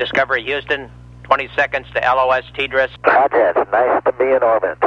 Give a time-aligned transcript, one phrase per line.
[0.00, 0.88] Discovery Houston,
[1.24, 2.88] 20 seconds to LOS TDRS.
[3.70, 4.78] nice to be in orbit.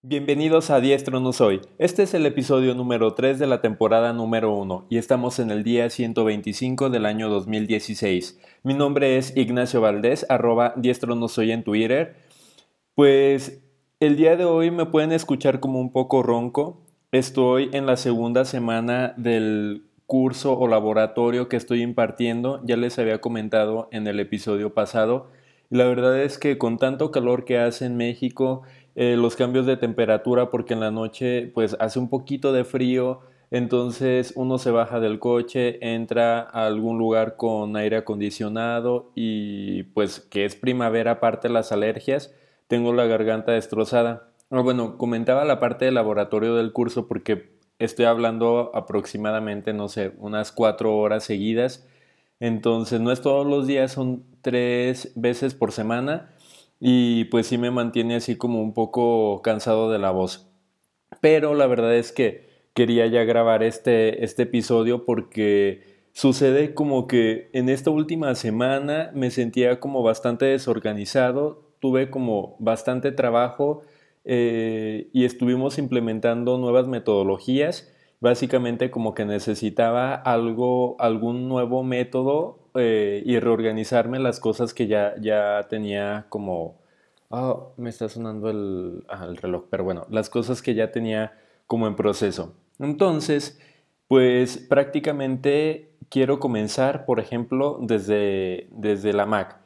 [0.00, 1.60] Bienvenidos a Diestro No Soy.
[1.76, 5.62] Este es el episodio número 3 de la temporada número 1 y estamos en el
[5.62, 8.40] día 125 del año 2016.
[8.62, 12.16] Mi nombre es Ignacio Valdés, arroba Diestro No Soy en Twitter.
[12.94, 13.62] Pues
[14.00, 16.80] el día de hoy me pueden escuchar como un poco ronco.
[17.12, 23.20] Estoy en la segunda semana del curso o laboratorio que estoy impartiendo, ya les había
[23.20, 25.28] comentado en el episodio pasado.
[25.68, 28.62] la verdad es que con tanto calor que hace en México,
[28.94, 33.20] eh, los cambios de temperatura, porque en la noche pues hace un poquito de frío,
[33.50, 40.20] entonces uno se baja del coche, entra a algún lugar con aire acondicionado y pues
[40.20, 42.34] que es primavera aparte las alergias,
[42.68, 44.30] tengo la garganta destrozada.
[44.50, 50.12] Ah, bueno, comentaba la parte del laboratorio del curso porque estoy hablando aproximadamente, no sé,
[50.18, 51.86] unas cuatro horas seguidas.
[52.40, 56.30] Entonces, no es todos los días, son tres veces por semana
[56.80, 60.48] y pues sí me mantiene así como un poco cansado de la voz.
[61.20, 67.48] Pero la verdad es que quería ya grabar este, este episodio porque sucede como que
[67.52, 73.82] en esta última semana me sentía como bastante desorganizado, tuve como bastante trabajo
[74.26, 77.92] eh, y estuvimos implementando nuevas metodologías.
[78.20, 85.14] Básicamente como que necesitaba algo, algún nuevo método eh, y reorganizarme las cosas que ya,
[85.20, 86.80] ya tenía como...
[87.30, 91.38] Ah, me está sonando el, ah, el reloj, pero bueno, las cosas que ya tenía
[91.66, 92.54] como en proceso.
[92.78, 93.60] Entonces,
[94.08, 99.58] pues prácticamente quiero comenzar, por ejemplo, desde, desde la Mac.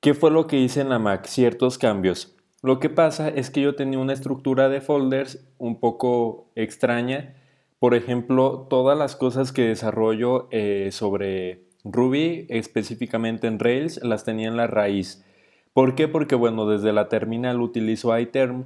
[0.00, 1.26] ¿Qué fue lo que hice en la Mac?
[1.26, 2.35] Ciertos cambios.
[2.62, 7.34] Lo que pasa es que yo tenía una estructura de folders un poco extraña.
[7.78, 14.48] Por ejemplo, todas las cosas que desarrollo eh, sobre Ruby, específicamente en Rails, las tenía
[14.48, 15.24] en la raíz.
[15.72, 16.08] ¿Por qué?
[16.08, 18.64] Porque bueno, desde la terminal utilizo iTerm,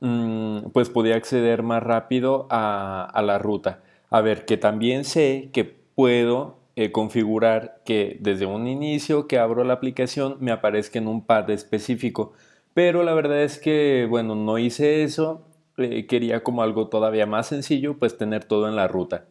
[0.00, 3.82] mm, pues podía acceder más rápido a, la ruta.
[4.10, 9.64] A ver, que también sé que puedo eh, configurar que desde un inicio que abro
[9.64, 12.32] la aplicación me aparezca en un pad específico.
[12.74, 15.46] Pero la verdad es que, bueno, no hice eso.
[15.78, 19.26] Eh, quería como algo todavía más sencillo, pues tener todo en la ruta.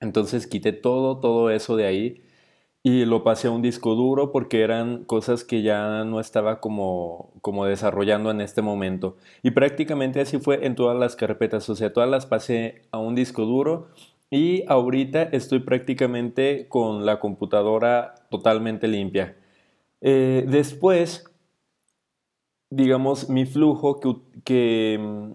[0.00, 2.22] Entonces quité todo, todo eso de ahí
[2.86, 7.32] y lo pasé a un disco duro porque eran cosas que ya no estaba como,
[7.42, 9.16] como desarrollando en este momento.
[9.42, 13.16] Y prácticamente así fue en todas las carpetas, o sea, todas las pasé a un
[13.16, 13.88] disco duro
[14.30, 19.36] y ahorita estoy prácticamente con la computadora totalmente limpia.
[20.00, 21.24] Eh, después
[22.70, 24.00] digamos, mi flujo
[24.44, 25.32] que, mm,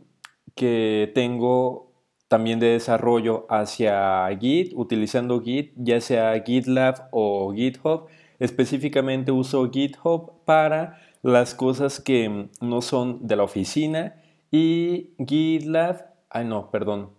[0.56, 1.92] que, tengo
[2.28, 8.08] también de desarrollo hacia Git, utilizando Git, ya sea GitLab o GitHub.
[8.40, 14.16] Específicamente uso GitHub para las cosas que mm, no son de la oficina
[14.52, 17.12] y GitLab, ay no, perdón.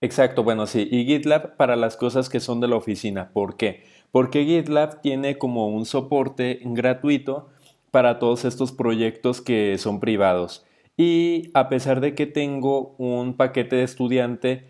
[0.00, 3.30] Exacto, bueno, sí, y GitLab para las cosas que son de la oficina.
[3.32, 3.84] ¿Por qué?
[4.12, 7.48] Porque GitLab tiene como un soporte gratuito
[7.94, 10.66] para todos estos proyectos que son privados.
[10.96, 14.64] Y a pesar de que tengo un paquete de estudiante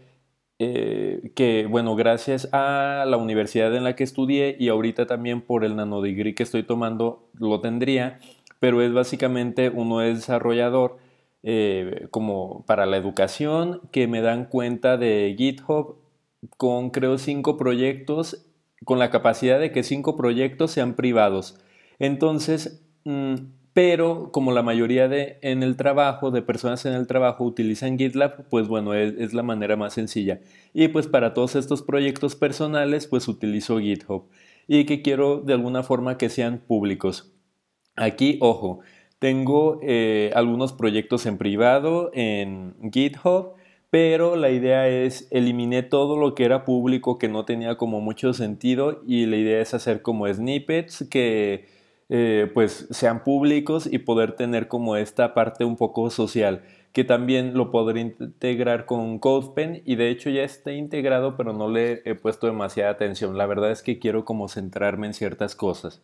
[0.58, 5.64] eh, que, bueno, gracias a la universidad en la que estudié y ahorita también por
[5.64, 8.18] el nanodegree que estoy tomando, lo tendría,
[8.60, 10.98] pero es básicamente uno es desarrollador
[11.42, 15.96] eh, como para la educación que me dan cuenta de GitHub
[16.58, 18.44] con creo cinco proyectos,
[18.84, 21.58] con la capacidad de que cinco proyectos sean privados.
[21.98, 22.83] Entonces,
[23.74, 28.48] pero como la mayoría de en el trabajo, de personas en el trabajo utilizan GitLab,
[28.48, 30.40] pues bueno, es, la manera más sencilla.
[30.72, 34.28] Y pues para todos estos proyectos personales, pues utilizo GitHub.
[34.68, 37.32] Y que quiero de alguna forma que sean públicos.
[37.96, 38.80] Aquí, ojo,
[39.18, 43.54] tengo eh, algunos proyectos en privado en GitHub,
[43.90, 48.34] pero la idea es eliminé todo lo que era público que no tenía como mucho
[48.34, 51.73] sentido y la idea es hacer como snippets que
[52.08, 56.62] eh, pues sean públicos y poder tener como esta parte un poco social
[56.94, 61.68] que también lo podré integrar con CodePen y de hecho ya está integrado pero no
[61.68, 63.36] le he puesto demasiada atención.
[63.36, 66.02] La verdad es que quiero como centrarme en ciertas cosas.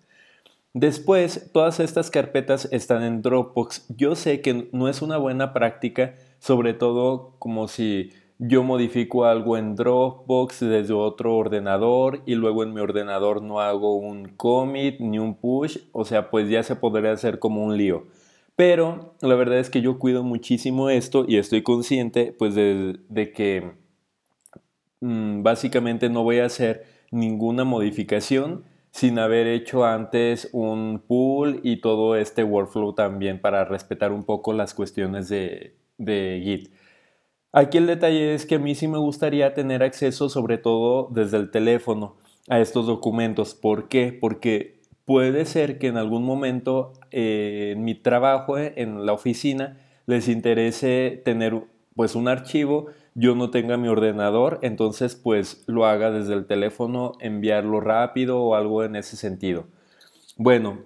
[0.72, 3.86] Después todas estas carpetas están en Dropbox.
[3.96, 8.10] Yo sé que no es una buena práctica sobre todo como si
[8.42, 13.96] yo modifico algo en Dropbox desde otro ordenador y luego en mi ordenador no hago
[13.96, 18.06] un commit ni un push, o sea, pues ya se podría hacer como un lío.
[18.56, 23.72] Pero la verdad es que yo cuido muchísimo esto y estoy consciente pues de, que
[25.00, 31.82] mm, básicamente no voy a hacer ninguna modificación sin haber hecho antes un pull y
[31.82, 36.79] todo este workflow también para respetar un poco las cuestiones de, de Git.
[37.52, 41.36] Aquí el detalle es que a mí sí me gustaría tener acceso sobre todo desde
[41.36, 42.16] el teléfono
[42.48, 43.54] a estos documentos.
[43.54, 44.16] ¿Por qué?
[44.18, 49.78] Porque puede ser que en algún momento eh, en mi trabajo eh, en la oficina
[50.06, 51.64] les interese tener
[51.96, 57.12] pues un archivo, yo no tenga mi ordenador, entonces pues lo haga desde el teléfono,
[57.20, 59.66] enviarlo rápido o algo en ese sentido.
[60.36, 60.78] Bueno,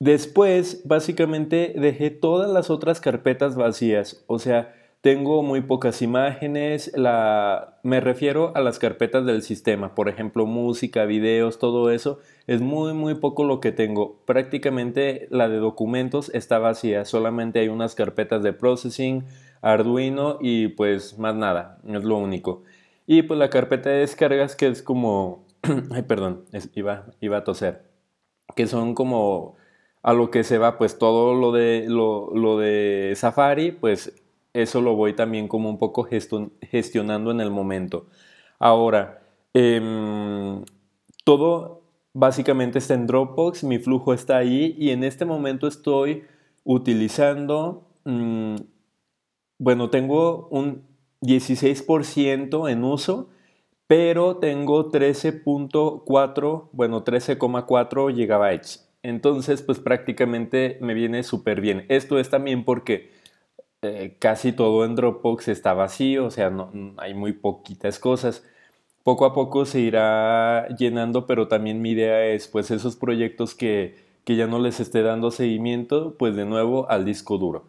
[0.00, 7.78] después básicamente dejé todas las otras carpetas vacías, o sea, tengo muy pocas imágenes, la,
[7.82, 12.94] me refiero a las carpetas del sistema, por ejemplo, música, videos, todo eso, es muy,
[12.94, 14.20] muy poco lo que tengo.
[14.24, 19.24] Prácticamente la de documentos está vacía, solamente hay unas carpetas de processing,
[19.60, 22.64] Arduino y pues más nada, es lo único.
[23.06, 25.46] Y pues la carpeta de descargas que es como,
[25.92, 27.84] ay perdón, iba, iba a toser,
[28.56, 29.56] que son como
[30.02, 34.12] a lo que se va pues todo lo de, lo, lo de Safari, pues
[34.62, 36.08] eso lo voy también como un poco
[36.70, 38.06] gestionando en el momento.
[38.58, 39.22] Ahora,
[39.54, 40.64] em,
[41.24, 41.82] todo
[42.14, 46.24] básicamente está en Dropbox, mi flujo está ahí y en este momento estoy
[46.64, 48.56] utilizando, mm,
[49.58, 50.82] bueno, tengo un
[51.20, 53.28] 16% en uso,
[53.86, 58.88] pero tengo 13.4, bueno, 13,4 gigabytes.
[59.02, 61.86] Entonces, pues prácticamente me viene súper bien.
[61.88, 63.10] Esto es también porque
[63.82, 68.44] eh, casi todo en Dropbox está vacío, o sea, no, hay muy poquitas cosas.
[69.04, 73.96] Poco a poco se irá llenando, pero también mi idea es, pues, esos proyectos que,
[74.24, 77.66] que ya no les esté dando seguimiento, pues de nuevo al disco duro.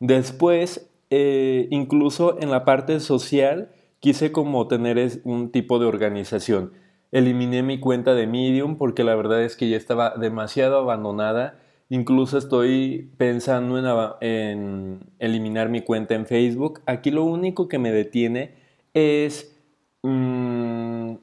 [0.00, 3.70] Después, eh, incluso en la parte social,
[4.00, 6.72] quise como tener un tipo de organización.
[7.12, 11.58] Eliminé mi cuenta de Medium porque la verdad es que ya estaba demasiado abandonada
[11.90, 16.80] Incluso estoy pensando en, eliminar mi cuenta en Facebook.
[16.86, 18.54] Aquí lo único que me detiene
[18.92, 19.56] es
[20.02, 21.14] mm,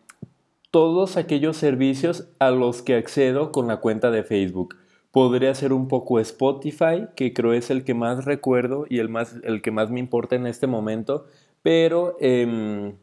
[0.71, 4.75] todos aquellos servicios a los que accedo con la cuenta de Facebook.
[5.11, 9.35] Podría ser un poco Spotify, que creo es el que más recuerdo y el, más,
[9.43, 11.27] el que más me importa en este momento,
[11.61, 12.95] pero em,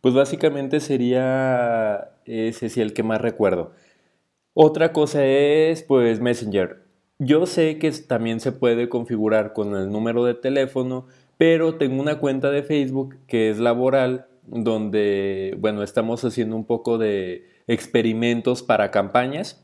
[0.00, 3.72] pues básicamente sería ese sí el que más recuerdo.
[4.54, 6.89] Otra cosa es pues Messenger.
[7.22, 11.06] Yo sé que también se puede configurar con el número de teléfono,
[11.36, 16.96] pero tengo una cuenta de Facebook que es laboral, donde, bueno, estamos haciendo un poco
[16.96, 19.62] de experimentos para campañas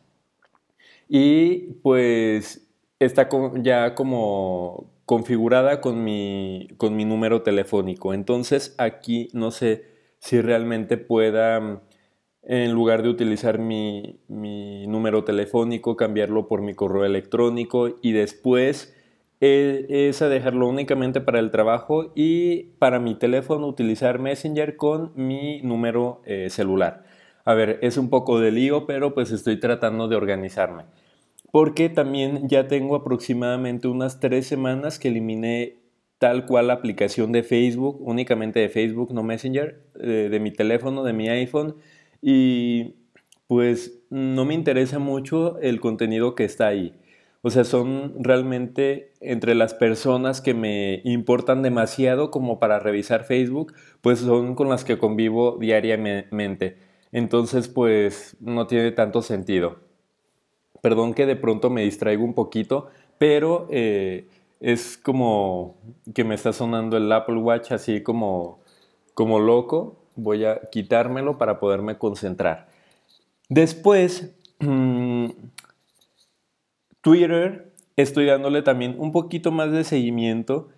[1.08, 2.68] y pues
[2.98, 3.26] está
[3.62, 8.12] ya como configurada con mi, con mi número telefónico.
[8.12, 9.86] Entonces aquí no sé
[10.18, 11.80] si realmente pueda
[12.48, 18.94] en lugar de utilizar mi, número telefónico, cambiarlo por mi correo electrónico y después
[19.40, 25.60] es a dejarlo únicamente para el trabajo y para mi teléfono utilizar Messenger con mi
[25.62, 27.04] número eh, celular.
[27.44, 30.84] A ver, es un poco de lío, pero pues estoy tratando de organizarme.
[31.50, 35.76] Porque también ya tengo aproximadamente unas tres semanas que eliminé
[36.18, 41.04] tal cual la aplicación de Facebook, únicamente de Facebook, no Messenger, eh, de mi teléfono,
[41.04, 41.76] de mi iPhone
[42.28, 42.96] y
[43.46, 46.92] pues no me interesa mucho el contenido que está ahí.
[47.42, 53.74] O sea, son realmente entre las personas que me importan demasiado como para revisar Facebook,
[54.00, 56.78] pues son con las que convivo diariamente.
[57.12, 59.76] Entonces, pues no tiene tanto sentido.
[60.82, 64.26] Perdón que de pronto me distraigo un poquito, pero eh,
[64.58, 65.76] es como
[66.12, 68.58] que me está sonando el Apple Watch así como,
[69.14, 72.68] como loco voy a quitármelo para poderme concentrar.
[73.48, 75.26] Después, mm,
[77.00, 80.68] Twitter, estoy dándole también un poquito más de seguimiento.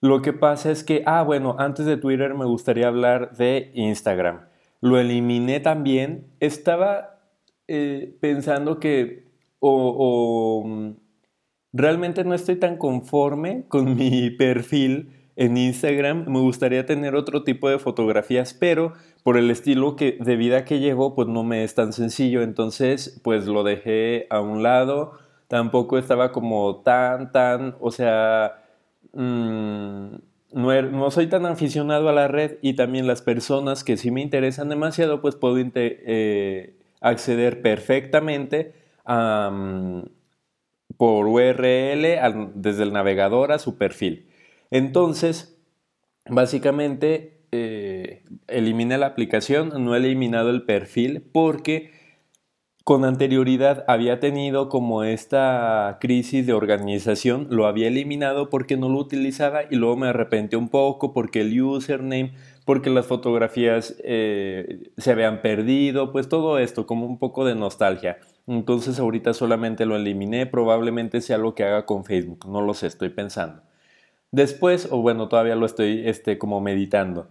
[0.00, 4.46] Lo que pasa es que, ah, bueno, antes de Twitter me gustaría hablar de Instagram.
[4.80, 6.26] Lo eliminé también.
[6.40, 7.20] Estaba
[7.68, 10.90] eh, pensando que o, mm,
[11.72, 17.68] realmente no estoy tan conforme con mi perfil en Instagram me gustaría tener otro tipo
[17.68, 21.74] de fotografías, pero por el estilo que, de vida que llevo, pues no me es
[21.74, 22.42] tan sencillo.
[22.42, 25.12] Entonces, pues lo dejé a un lado.
[25.48, 28.64] Tampoco estaba como tan, tan, o sea,
[29.12, 30.06] mm,
[30.52, 34.10] no, er, no, soy tan aficionado a la red y también las personas que sí
[34.10, 38.74] me interesan demasiado, pues puedo eh, acceder perfectamente
[39.06, 40.00] mm,
[40.96, 44.31] por URL desde el navegador a su perfil.
[44.72, 45.62] Entonces,
[46.30, 51.90] básicamente, eh, eliminé la aplicación, no he eliminado el perfil porque
[52.82, 58.98] con anterioridad había tenido como esta crisis de organización, lo había eliminado porque no lo
[58.98, 62.32] utilizaba y luego me arrepentí un poco porque el username,
[62.64, 68.16] porque las fotografías eh, se habían perdido, pues todo esto como un poco de nostalgia.
[68.46, 72.86] Entonces ahorita solamente lo eliminé, probablemente sea lo que haga con Facebook, no lo sé,
[72.86, 73.62] estoy pensando.
[74.32, 77.28] Después, o bueno, todavía lo estoy este, como meditando.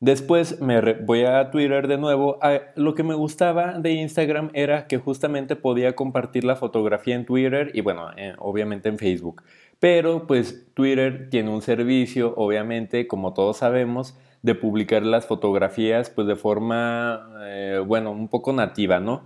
[0.00, 2.38] Después me voy a Twitter de nuevo.
[2.42, 7.24] Ah, lo que me gustaba de Instagram era que justamente podía compartir la fotografía en
[7.24, 9.42] Twitter y bueno, eh, obviamente en Facebook.
[9.80, 16.26] Pero pues Twitter tiene un servicio, obviamente, como todos sabemos, de publicar las fotografías pues
[16.26, 19.24] de forma, eh, bueno, un poco nativa, ¿no?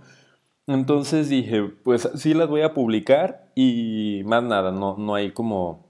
[0.67, 5.88] Entonces dije, pues sí las voy a publicar y más nada, no, no hay como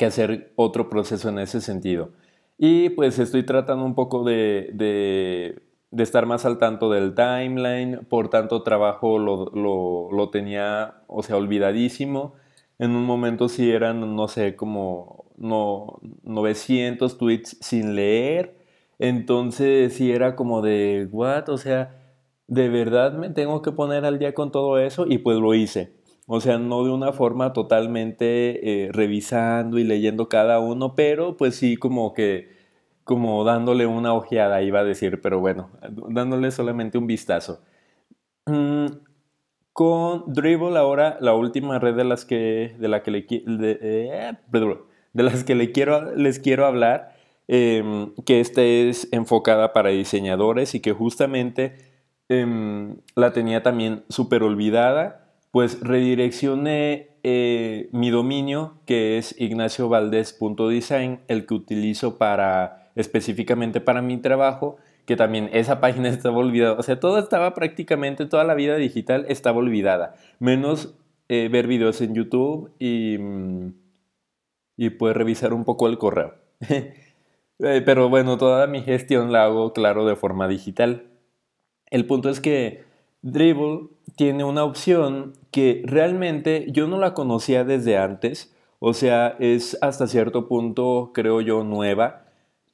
[0.00, 2.12] que hacer otro proceso en ese sentido.
[2.56, 8.30] Y pues estoy tratando un poco de, de, estar más al tanto del timeline, por
[8.30, 12.32] tanto trabajo lo, lo, lo, tenía, o sea, olvidadísimo.
[12.78, 18.56] En un momento sí eran, no sé, como no, 900 tweets sin leer.
[18.98, 21.94] Entonces sí era como de, what, o sea,
[22.46, 25.92] de verdad me tengo que poner al día con todo eso y pues lo hice.
[26.32, 31.56] O sea, no de una forma totalmente eh, revisando y leyendo cada uno, pero pues
[31.56, 32.50] sí como que,
[33.02, 35.70] como dándole una ojeada, iba a decir, pero bueno,
[36.08, 37.62] dándole solamente un vistazo.
[38.46, 38.86] Mm,
[39.72, 44.32] con Dribble ahora, la última red de las que, de la que le, de, eh,
[45.12, 47.16] de las que le quiero, les quiero hablar,
[47.48, 51.76] em, que esta es enfocada para diseñadores y que justamente
[52.28, 61.46] em, la tenía también súper olvidada pues redireccioné eh, mi dominio, que es ignaciovaldez.design, el
[61.46, 64.76] que utilizo para específicamente para mi trabajo,
[65.06, 66.74] que también esa página estaba olvidada.
[66.78, 70.94] O sea, todo estaba prácticamente, toda la vida digital estaba olvidada, menos
[71.28, 73.74] eh, ver videos en YouTube y, mm,
[74.76, 76.34] y pues revisar un poco el correo.
[77.62, 81.10] Eh, pero bueno, toda mi gestión la hago, claro, de forma digital.
[81.90, 82.84] El punto es que
[83.20, 83.88] Dribble
[84.20, 90.06] tiene una opción que realmente yo no la conocía desde antes, o sea, es hasta
[90.06, 92.26] cierto punto, creo yo, nueva,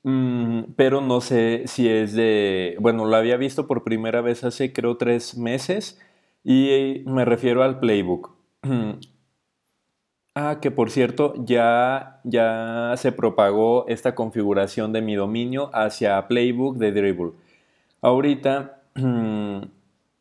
[0.02, 4.72] mm, pero no sé si es de, bueno, la había visto por primera vez hace
[4.72, 6.00] creo tres meses
[6.42, 8.32] y me refiero al playbook.
[10.34, 16.76] ah, que por cierto, ya, ya se propagó esta configuración de mi dominio hacia playbook
[16.78, 17.34] de Dribble.
[18.00, 18.82] Ahorita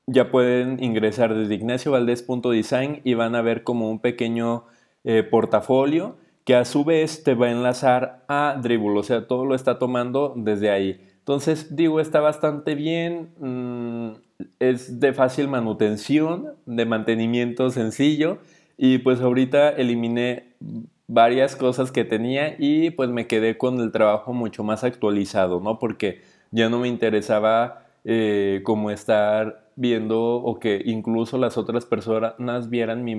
[0.07, 4.65] ya pueden ingresar desde ignaciovaldez.design y van a ver como un pequeño
[5.03, 9.45] eh, portafolio que a su vez te va a enlazar a Dribble, o sea, todo
[9.45, 11.01] lo está tomando desde ahí.
[11.17, 14.12] Entonces, digo, está bastante bien, mm,
[14.59, 18.38] es de fácil manutención, de mantenimiento sencillo
[18.77, 20.53] y pues ahorita eliminé
[21.07, 25.79] varias cosas que tenía y pues me quedé con el trabajo mucho más actualizado, ¿no?
[25.79, 26.21] Porque
[26.51, 33.03] ya no me interesaba eh, como estar viendo o que incluso las otras personas vieran
[33.03, 33.15] mi,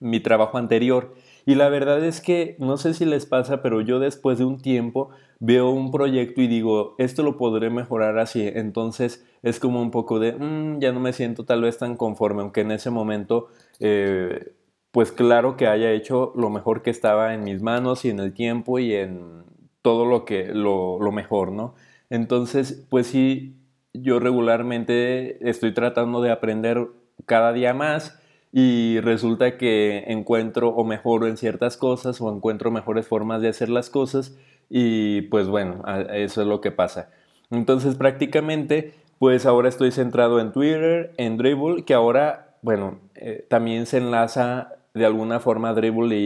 [0.00, 1.14] mi, trabajo anterior.
[1.44, 4.60] Y la verdad es que no sé si les pasa, pero yo después de un
[4.60, 5.10] tiempo
[5.40, 8.46] veo un proyecto y digo, esto lo podré mejorar así.
[8.46, 12.42] Entonces es como un poco de, mm, ya no me siento tal vez tan conforme,
[12.42, 13.48] aunque en ese momento,
[13.80, 14.52] eh,
[14.92, 18.32] pues claro que haya hecho lo mejor que estaba en mis manos y en el
[18.32, 19.44] tiempo y en
[19.82, 21.74] todo lo que, lo, lo mejor, ¿no?
[22.10, 23.56] Entonces, pues sí,
[23.92, 26.88] yo regularmente estoy tratando de aprender
[27.26, 28.20] cada día más
[28.52, 33.68] y resulta que encuentro o mejoro en ciertas cosas o encuentro mejores formas de hacer
[33.68, 34.36] las cosas
[34.70, 37.10] y pues bueno, eso es lo que pasa.
[37.50, 43.86] Entonces prácticamente pues ahora estoy centrado en Twitter, en Dribble, que ahora bueno, eh, también
[43.86, 46.16] se enlaza de alguna forma Dribble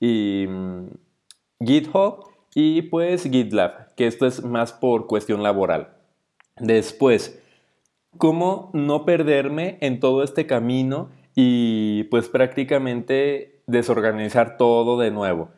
[0.00, 0.86] y, mm,
[1.64, 2.24] GitHub
[2.54, 5.90] y pues GitLab, que esto es más por cuestión laboral.
[6.58, 7.40] Después,
[8.16, 15.50] ¿cómo no perderme en todo este camino y pues prácticamente desorganizar todo de nuevo?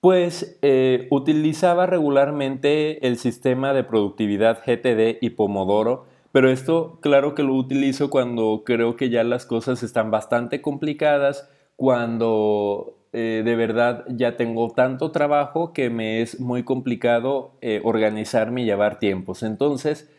[0.00, 7.42] Pues eh, utilizaba regularmente el sistema de productividad GTD y Pomodoro, pero esto claro que
[7.42, 14.04] lo utilizo cuando creo que ya las cosas están bastante complicadas, cuando eh, de verdad
[14.08, 19.42] ya tengo tanto trabajo que me es muy complicado eh, organizarme y llevar tiempos.
[19.42, 20.10] Entonces,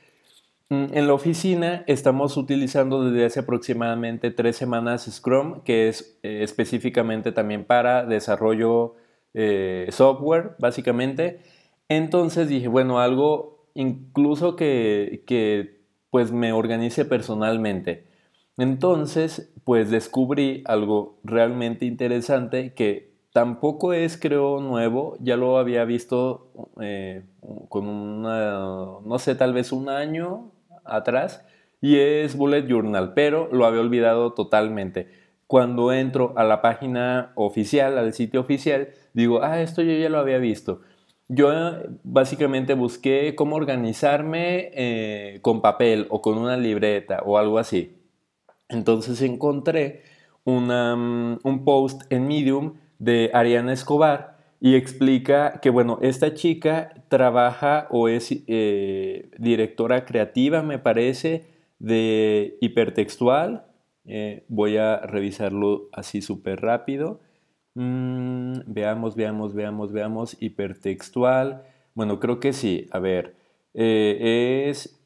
[0.70, 6.42] mm, en la oficina estamos utilizando desde hace aproximadamente tres semanas Scrum, que es eh,
[6.44, 8.96] específicamente también para desarrollo
[9.92, 11.40] software, básicamente.
[11.88, 15.80] Entonces dije, bueno, algo incluso que, que
[16.10, 18.09] pues me organice personalmente.
[18.60, 26.52] Entonces, pues descubrí algo realmente interesante que tampoco es, creo, nuevo, ya lo había visto
[26.82, 27.24] eh,
[27.70, 30.52] con una, no sé, tal vez un año
[30.84, 31.46] atrás,
[31.80, 35.08] y es Bullet Journal, pero lo había olvidado totalmente.
[35.48, 40.20] Cuando entro a la página oficial, al sitio oficial, digo, ah, esto yo ya lo
[40.20, 40.82] había visto.
[41.30, 41.50] Yo
[42.04, 47.99] básicamente busqué cómo organizarme eh, con papel o con una libreta o algo así.
[48.70, 50.04] Entonces encontré
[50.46, 57.88] mm, un post en Medium de Ariana Escobar y explica que, bueno, esta chica trabaja
[57.92, 61.46] o es eh, directora creativa, me parece,
[61.80, 63.66] de hipertextual.
[64.06, 67.22] Eh, voy a revisarlo así súper rápido.
[67.76, 70.38] Mm, veamos, veamos, veamos, veamos.
[70.42, 71.64] Hipertextual.
[71.96, 72.88] Bueno, creo que sí.
[72.92, 73.36] A ver.
[73.74, 74.99] Eh, es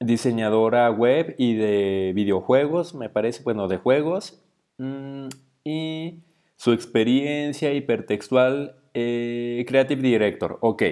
[0.00, 4.42] diseñadora web y de videojuegos, me parece, bueno, de juegos.
[4.78, 5.28] Mm,
[5.64, 6.20] y
[6.56, 10.58] su experiencia hipertextual, eh, Creative Director.
[10.60, 10.82] Ok.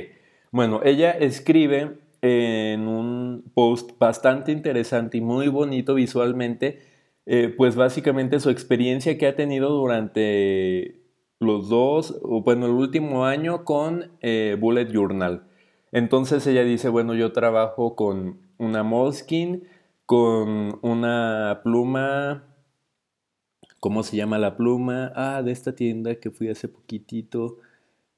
[0.50, 6.80] Bueno, ella escribe en un post bastante interesante y muy bonito visualmente,
[7.26, 11.00] eh, pues básicamente su experiencia que ha tenido durante
[11.40, 15.44] los dos, o bueno, el último año con eh, Bullet Journal.
[15.92, 19.62] Entonces ella dice, bueno, yo trabajo con una Moleskine,
[20.06, 22.44] con una pluma,
[23.80, 25.12] ¿cómo se llama la pluma?
[25.14, 27.58] Ah, de esta tienda que fui hace poquitito.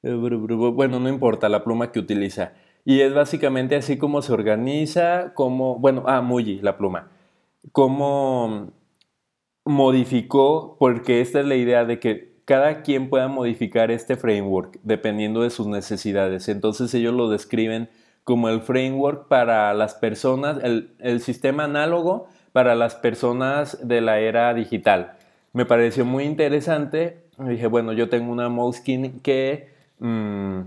[0.03, 2.53] Eh, bueno, no importa la pluma que utiliza.
[2.85, 7.11] Y es básicamente así como se organiza, como, bueno, ah, Muji, la pluma.
[7.73, 8.73] Cómo
[9.65, 15.43] modificó, porque esta es la idea de que cada quien pueda modificar este framework dependiendo
[15.43, 16.49] de sus necesidades.
[16.49, 17.91] Entonces ellos lo describen
[18.27, 24.53] como el framework para las personas, el, sistema análogo para las personas de la era
[24.53, 25.13] digital.
[25.53, 27.23] Me pareció muy interesante.
[27.39, 29.69] Dije, bueno, yo tengo una Moleskine que
[30.01, 30.59] mm,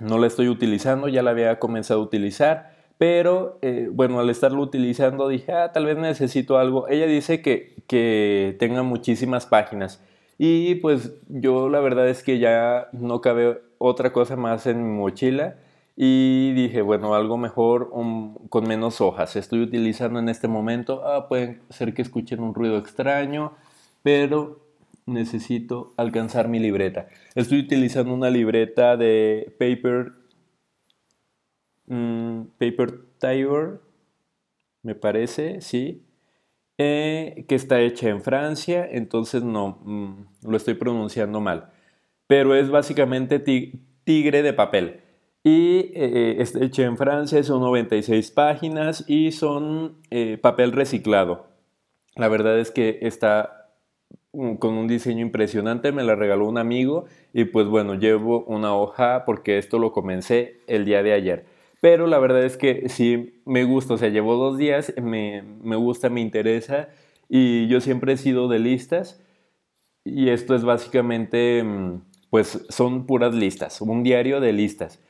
[0.00, 4.60] no la estoy utilizando, ya la había comenzado a utilizar, pero eh, bueno, al estarlo
[4.60, 6.88] utilizando dije, ah, tal vez necesito algo.
[6.88, 10.02] Ella dice que, que tenga muchísimas páginas
[10.36, 14.98] y pues yo la verdad es que ya no cabe otra cosa más en mi
[14.98, 15.56] mochila
[16.02, 17.90] y dije, bueno, algo mejor
[18.48, 19.36] con menos hojas.
[19.36, 23.52] Estoy utilizando en este momento, ah, pueden ser que escuchen un ruido extraño,
[24.02, 24.64] pero
[25.04, 27.08] necesito alcanzar mi libreta.
[27.34, 30.12] Estoy utilizando una libreta de Paper,
[31.88, 33.80] mm, Paper Tiger,
[34.82, 36.02] me parece, sí.
[36.78, 41.70] Eh, que está hecha en Francia, entonces no, mm, lo estoy pronunciando mal.
[42.26, 45.09] Pero es básicamente tigre de papel.
[45.42, 51.46] Y eh, está hecha en Francia, son 96 páginas y son eh, papel reciclado.
[52.14, 53.70] La verdad es que está
[54.32, 58.74] mm, con un diseño impresionante, me la regaló un amigo y pues bueno, llevo una
[58.74, 61.46] hoja porque esto lo comencé el día de ayer.
[61.80, 65.42] Pero la verdad es que sí me gusta, o sea, llevo dos días, me,
[65.76, 66.90] gusta, me interesa
[67.28, 69.22] y yo siempre he sido de listas
[70.04, 75.00] y esto es básicamente, mm, pues son puras listas, un diario de listas.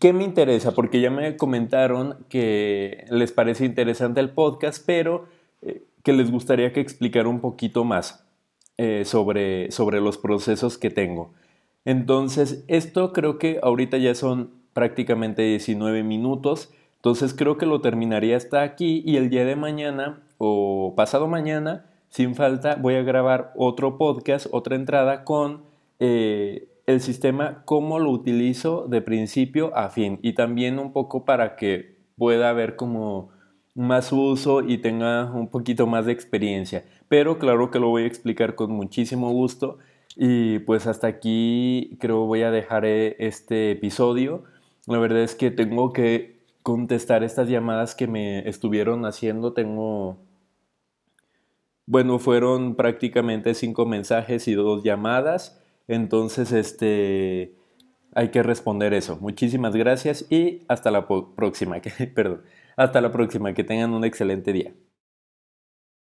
[0.00, 0.72] ¿Qué me interesa?
[0.72, 5.26] Porque ya me comentaron que les parece interesante el podcast, pero
[5.62, 8.24] eh, que les gustaría que explicara un poquito más
[8.78, 11.32] eh, sobre, sobre los procesos que tengo.
[11.84, 16.70] Entonces, esto creo que ahorita ya son prácticamente 19 minutos.
[16.96, 21.86] Entonces creo que lo terminaría hasta aquí y el día de mañana o pasado mañana,
[22.08, 25.62] sin falta, voy a grabar otro podcast, otra entrada con
[26.00, 31.56] eh, el sistema, cómo lo utilizo de principio a fin y también un poco para
[31.56, 33.30] que pueda haber como
[33.74, 36.84] más uso y tenga un poquito más de experiencia.
[37.08, 39.78] Pero claro que lo voy a explicar con muchísimo gusto
[40.16, 44.44] y pues hasta aquí creo voy a dejar eh, este episodio.
[44.86, 49.52] La verdad es que tengo que contestar estas llamadas que me estuvieron haciendo.
[49.52, 50.18] Tengo,
[51.86, 55.60] bueno, fueron prácticamente cinco mensajes y dos llamadas.
[55.88, 57.54] Entonces, este,
[58.14, 59.18] hay que responder eso.
[59.20, 61.80] Muchísimas gracias y hasta la próxima.
[62.14, 62.42] Perdón,
[62.76, 63.52] hasta la próxima.
[63.54, 64.72] Que tengan un excelente día.